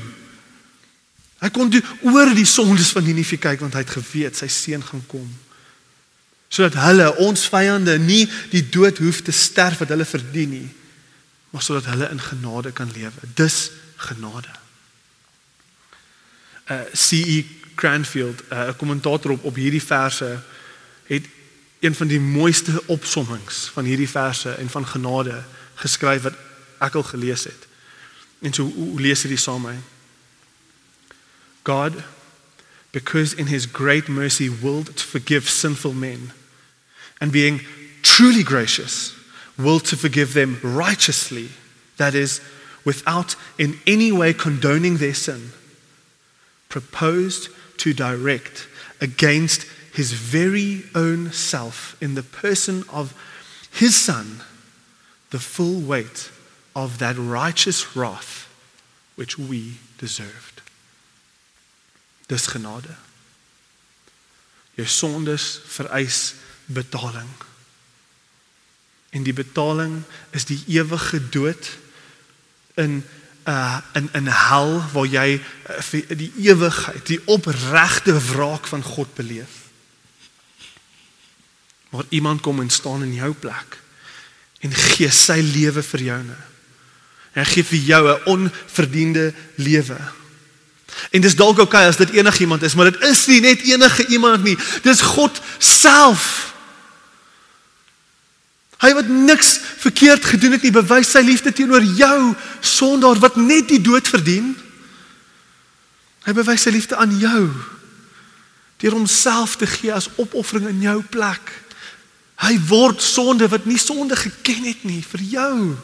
[1.37, 4.81] Hy kon toe oor die sondes van Ninive kyk want hy het geweet sy seun
[4.81, 5.27] gaan kom.
[6.49, 10.69] Sodat hulle ons vyande nie die dood hoef te sterf wat hulle verdien nie,
[11.53, 13.29] maar sodat hulle in genade kan lewe.
[13.37, 13.67] Dis
[14.09, 14.49] genade.
[16.73, 17.45] Uh CE
[17.77, 20.39] Cranfield, 'n uh, kommentator op op hierdie verse
[21.05, 21.25] het
[21.79, 25.43] een van die mooiste opsommings van hierdie verse en van genade
[25.75, 26.33] geskryf wat
[26.79, 27.67] ek al gelees het.
[28.41, 29.67] En so hoe lees dit saam?
[31.63, 32.03] God
[32.91, 36.31] because in his great mercy willed to forgive sinful men
[37.19, 37.61] and being
[38.01, 39.13] truly gracious
[39.57, 41.49] willed to forgive them righteously
[41.97, 42.41] that is
[42.85, 45.51] without in any way condoning their sin
[46.69, 48.67] proposed to direct
[49.01, 53.13] against his very own self in the person of
[53.71, 54.41] his son
[55.31, 56.31] the full weight
[56.77, 58.47] of that righteous wrath
[59.15, 60.61] which we deserved.
[62.27, 62.93] Dis genade.
[64.75, 66.33] Jou sondes vereis
[66.65, 67.29] betaling.
[69.09, 71.77] En die betaling is die ewige dood
[72.77, 73.01] in
[73.47, 79.65] uh in in hel waar jy uh, die ewigheid, die opregte wraak van God beleef.
[81.89, 83.81] Maar iemand kom en staan in jou plek
[84.59, 86.05] en gee sy lewe vir
[87.37, 87.45] joune.
[87.45, 89.97] Hy gee vir jou 'n onverdiende lewe.
[91.11, 94.05] En dis dalk oukei okay as dit enigiemand is, maar dit is nie net enige
[94.07, 94.57] iemand nie.
[94.81, 96.53] Dis God self.
[98.77, 103.67] Hy wat niks verkeerd gedoen het nie, bewys sy liefde teenoor jou sondaar wat net
[103.67, 104.57] die dood verdien.
[106.23, 107.53] Hy bewys sy liefde aan jou
[108.77, 111.65] deur homself te gee as opoffering in jou plek.
[112.35, 115.77] Hy word sonde wat nie sonde geken het nie vir jou.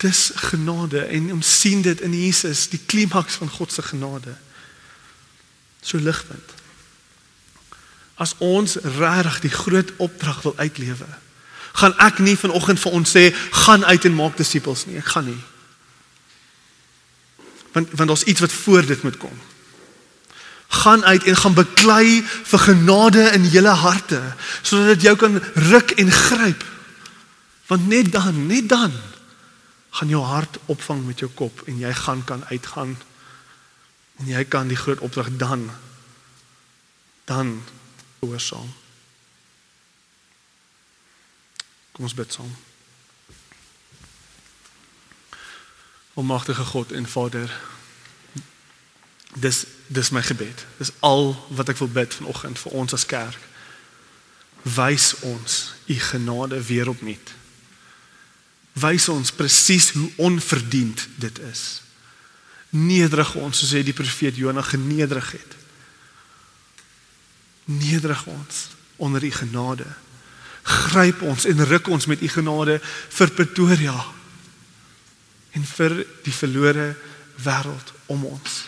[0.00, 4.32] Dis genade en ons sien dit in Jesus, die klimaks van God se genade.
[5.84, 6.56] So ligpunt.
[8.20, 11.08] As ons regtig die groot opdrag wil uitlewe,
[11.72, 13.28] gaan ek nie vanoggend vir ons sê
[13.66, 14.98] gaan uit en maak disippels nie.
[15.00, 15.40] Ek gaan nie.
[17.76, 19.36] Want want daar's iets wat voor dit moet kom.
[20.80, 24.20] Gaan uit en gaan beklei vir genade in julle harte
[24.62, 25.40] sodat dit jou kan
[25.70, 26.64] ruk en gryp.
[27.68, 28.92] Want net dan, net dan
[29.90, 32.96] gaan jou hart opvang met jou kop en jy gaan kan uitgaan
[34.16, 35.70] en jy kan die groot opdrag dan
[37.24, 37.62] dan
[38.18, 38.72] oorsaam.
[41.92, 42.56] Kom ons bid saam.
[46.14, 47.60] Almagtige God en Vader,
[49.34, 50.66] dis dis my gebed.
[50.78, 53.38] Dis al wat ek wil bid vanoggend vir ons as kerk.
[54.62, 57.38] Wys ons u genade weer opnuut
[58.78, 61.82] wys ons presies hoe onverdiend dit is.
[62.70, 65.56] Nederig ons soos hy die profeet Jonah genederig het.
[67.70, 68.68] Nederig ons
[69.02, 69.86] onder u genade.
[70.62, 72.78] Gryp ons en ruk ons met u genade
[73.18, 73.96] vir Pretoria
[75.56, 76.92] en vir die verlore
[77.42, 78.60] wêreld om ons.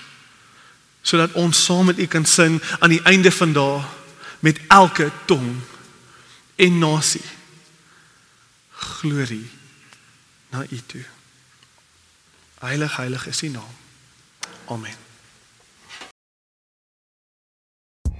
[1.02, 3.82] Sodat ons saam met u kan sing aan die einde van dae
[4.42, 5.60] met elke tong
[6.58, 7.26] en nasie.
[8.82, 9.61] Glorie
[10.52, 11.04] na U toe.
[12.62, 13.74] Heilig, heilig is U naam.
[14.70, 14.94] Amen.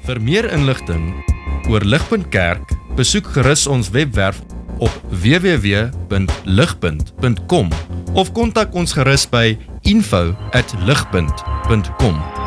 [0.02, 1.24] Vir meer inligting
[1.70, 4.42] oor Ligpunt Kerk, besoek gerus ons webwerf
[4.82, 4.90] op
[5.22, 7.70] www.ligpunt.com
[8.18, 9.54] of kontak ons gerus by
[9.86, 12.41] info@ligpunt.com